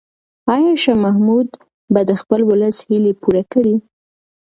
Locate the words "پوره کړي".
3.21-3.75